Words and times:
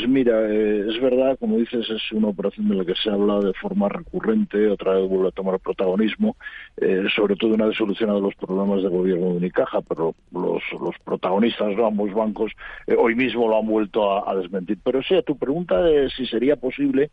Pues 0.00 0.08
mira, 0.08 0.50
eh, 0.50 0.86
es 0.88 0.98
verdad, 0.98 1.38
como 1.38 1.58
dices, 1.58 1.86
es 1.90 2.12
una 2.12 2.28
operación 2.28 2.70
de 2.70 2.74
la 2.74 2.86
que 2.86 2.94
se 2.94 3.10
habla 3.10 3.38
de 3.40 3.52
forma 3.52 3.86
recurrente, 3.86 4.66
otra 4.68 4.94
vez 4.94 5.06
vuelve 5.06 5.28
a 5.28 5.32
tomar 5.32 5.60
protagonismo, 5.60 6.38
eh, 6.78 7.04
sobre 7.14 7.36
todo 7.36 7.52
una 7.52 7.66
vez 7.66 7.76
solucionado 7.76 8.18
los 8.18 8.34
problemas 8.34 8.82
de 8.82 8.88
gobierno 8.88 9.26
de 9.26 9.36
Unicaja, 9.36 9.82
pero 9.82 10.14
los, 10.32 10.62
protagonistas 11.04 11.76
de 11.76 11.84
ambos 11.84 12.14
bancos 12.14 12.50
eh, 12.86 12.96
hoy 12.98 13.14
mismo 13.14 13.46
lo 13.46 13.58
han 13.58 13.66
vuelto 13.66 14.26
a, 14.26 14.34
desmentir. 14.36 14.78
Pero 14.82 15.02
sí, 15.02 15.14
a 15.16 15.22
tu 15.22 15.36
pregunta 15.36 15.82
de 15.82 16.08
si 16.08 16.24
sería 16.24 16.56
posible, 16.56 17.10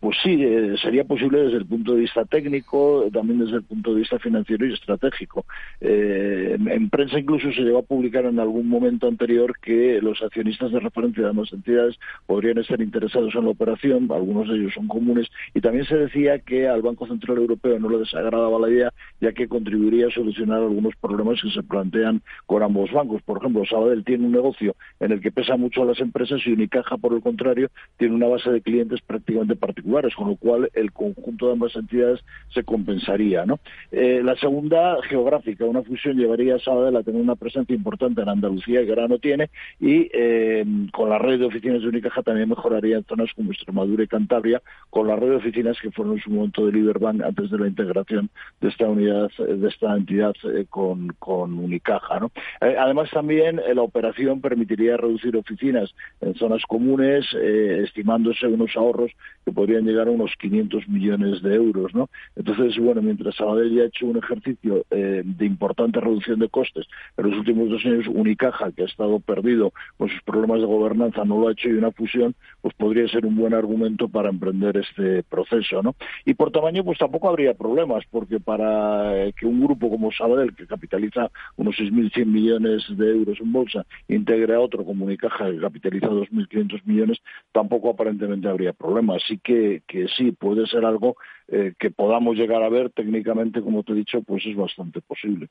pues 0.00 0.16
sí, 0.22 0.38
sería 0.80 1.04
posible 1.04 1.42
desde 1.42 1.58
el 1.58 1.66
punto 1.66 1.92
de 1.92 2.00
vista 2.00 2.24
técnico, 2.24 3.04
también 3.12 3.40
desde 3.40 3.56
el 3.56 3.64
punto 3.64 3.92
de 3.92 4.00
vista 4.00 4.18
financiero 4.18 4.64
y 4.64 4.72
estratégico. 4.72 5.44
en 5.80 6.88
prensa 6.88 7.18
incluso 7.18 7.52
se 7.52 7.60
llegó 7.60 7.80
a 7.80 7.82
publicar 7.82 8.24
en 8.24 8.40
algún 8.40 8.68
momento 8.68 9.08
anterior 9.08 9.58
que 9.60 10.00
los 10.00 10.22
accionistas 10.22 10.72
de 10.72 10.80
referencia 10.80 11.24
de 11.24 11.28
ambas 11.28 11.52
entidades 11.52 11.98
podrían 12.26 12.58
estar 12.58 12.80
interesados 12.80 13.34
en 13.34 13.44
la 13.44 13.50
operación, 13.50 14.08
algunos 14.10 14.48
de 14.48 14.56
ellos 14.56 14.74
son 14.74 14.88
comunes, 14.88 15.28
y 15.54 15.60
también 15.60 15.84
se 15.86 15.96
decía 15.96 16.38
que 16.38 16.68
al 16.68 16.82
Banco 16.82 17.06
Central 17.06 17.38
Europeo 17.38 17.78
no 17.78 17.88
le 17.88 17.98
desagradaba 17.98 18.58
la 18.58 18.70
idea, 18.70 18.92
ya 19.20 19.32
que 19.32 19.48
contribuiría 19.48 20.08
a 20.08 20.10
solucionar 20.10 20.58
algunos 20.58 20.94
problemas 20.96 21.40
que 21.42 21.50
se 21.50 21.62
plantean 21.62 22.22
con 22.46 22.62
ambos 22.62 22.92
bancos. 22.92 23.22
Por 23.22 23.38
ejemplo, 23.38 23.64
Sabadell 23.64 24.04
tiene 24.04 24.26
un 24.26 24.32
negocio 24.32 24.76
en 25.00 25.12
el 25.12 25.20
que 25.20 25.32
pesa 25.32 25.56
mucho 25.56 25.82
a 25.82 25.86
las 25.86 26.00
empresas 26.00 26.40
y 26.46 26.52
Unicaja, 26.52 26.96
por 26.96 27.12
el 27.14 27.20
contrario, 27.20 27.68
tiene 27.96 28.14
una 28.14 28.28
base 28.28 28.50
de 28.50 28.60
clientes 28.60 29.00
prácticamente 29.00 29.56
particulares, 29.56 30.14
con 30.14 30.28
lo 30.28 30.36
cual 30.36 30.70
el 30.74 30.92
conjunto 30.92 31.46
de 31.46 31.52
ambas 31.52 31.74
entidades 31.76 32.20
se 32.52 32.62
compensaría. 32.64 33.44
Eh, 33.90 34.20
la 34.24 34.36
segunda, 34.36 34.96
geográfica, 35.08 35.64
una 35.64 35.82
fusión 35.82 36.16
llevaría 36.16 36.56
a 36.56 36.58
Sabadell 36.58 36.96
a 36.96 37.02
tener 37.02 37.20
una 37.20 37.36
presencia 37.36 37.74
importante 37.74 38.22
en 38.22 38.28
Andalucía, 38.28 38.84
que 38.84 38.90
ahora 38.90 39.08
no 39.08 39.18
tiene, 39.18 39.50
y 39.80 40.08
eh, 40.12 40.64
con 40.92 41.10
la 41.10 41.18
red 41.18 41.38
de 41.38 41.46
oficinas 41.46 41.82
de 41.82 41.88
Unicaja 41.94 42.22
también 42.22 42.48
mejoraría 42.48 42.96
en 42.96 43.04
zonas 43.04 43.30
como 43.34 43.52
Extremadura 43.52 44.04
y 44.04 44.08
Cantabria, 44.08 44.62
con 44.90 45.08
la 45.08 45.16
red 45.16 45.30
de 45.30 45.36
oficinas 45.36 45.78
que 45.80 45.90
fueron 45.90 46.14
en 46.14 46.22
su 46.22 46.30
momento 46.30 46.66
de 46.66 46.72
Liberbank 46.72 47.22
antes 47.22 47.50
de 47.50 47.58
la 47.58 47.68
integración 47.68 48.30
de 48.60 48.68
esta 48.68 48.86
unidad, 48.86 49.30
de 49.38 49.68
esta 49.68 49.96
entidad 49.96 50.34
eh, 50.44 50.66
con, 50.68 51.14
Unicaja. 51.24 52.20
Eh, 52.60 52.76
además, 52.78 53.10
también 53.10 53.60
la 53.74 53.82
operación 53.82 54.40
permitiría 54.40 54.96
reducir 54.96 55.36
oficinas 55.36 55.94
en 56.20 56.34
zonas 56.34 56.62
comunes, 56.66 57.26
estimándose 57.34 58.46
unos 58.46 58.76
ahorros 58.76 59.12
que 59.44 59.52
podrían 59.52 59.84
llegar 59.84 60.08
a 60.08 60.10
unos 60.10 60.32
500 60.38 60.88
millones 60.88 61.42
de 61.42 61.54
euros. 61.54 61.92
Entonces, 62.36 62.78
bueno, 62.78 63.02
mientras 63.02 63.36
Sabadell 63.36 63.74
ya 63.74 63.82
ha 63.82 63.86
hecho 63.86 64.06
un 64.06 64.18
ejercicio 64.18 64.84
de 64.90 65.46
importante 65.46 66.00
reducción 66.00 66.38
de 66.38 66.48
costes 66.48 66.86
en 67.16 67.30
los 67.30 67.38
últimos 67.38 67.68
dos 67.68 67.84
años, 67.84 68.06
Unicaja, 68.08 68.72
que 68.72 68.82
ha 68.82 68.86
estado 68.86 69.20
perdido 69.20 69.72
con 69.96 70.08
sus 70.08 70.22
problemas 70.22 70.60
de 70.60 70.66
gobernanza, 70.66 71.24
no 71.24 71.40
lo 71.40 71.48
ha 71.48 71.52
hecho 71.52 71.68
una 71.84 71.92
fusión 71.92 72.34
pues 72.60 72.74
podría 72.74 73.06
ser 73.08 73.26
un 73.26 73.36
buen 73.36 73.54
argumento 73.54 74.08
para 74.08 74.30
emprender 74.30 74.76
este 74.76 75.22
proceso. 75.22 75.82
¿no? 75.82 75.94
Y 76.24 76.34
por 76.34 76.50
tamaño, 76.50 76.84
pues 76.84 76.98
tampoco 76.98 77.28
habría 77.28 77.54
problemas, 77.54 78.04
porque 78.10 78.40
para 78.40 79.26
eh, 79.26 79.32
que 79.32 79.46
un 79.46 79.62
grupo 79.62 79.90
como 79.90 80.10
Sabadell, 80.12 80.54
que 80.54 80.66
capitaliza 80.66 81.30
unos 81.56 81.76
6.100 81.76 82.26
millones 82.26 82.84
de 82.88 83.10
euros 83.10 83.38
en 83.40 83.52
bolsa, 83.52 83.84
integre 84.08 84.54
a 84.54 84.60
otro 84.60 84.84
como 84.84 85.04
Unicaja, 85.04 85.50
que 85.50 85.60
capitaliza 85.60 86.08
2.500 86.08 86.82
millones, 86.84 87.18
tampoco 87.52 87.90
aparentemente 87.90 88.48
habría 88.48 88.72
problemas. 88.72 89.22
Así 89.22 89.38
que, 89.38 89.82
que 89.86 90.08
sí, 90.08 90.32
puede 90.32 90.66
ser 90.66 90.84
algo 90.84 91.16
eh, 91.48 91.74
que 91.78 91.90
podamos 91.90 92.36
llegar 92.36 92.62
a 92.62 92.70
ver 92.70 92.90
técnicamente, 92.90 93.60
como 93.60 93.82
te 93.82 93.92
he 93.92 93.96
dicho, 93.96 94.22
pues 94.22 94.44
es 94.46 94.56
bastante 94.56 95.00
posible. 95.02 95.48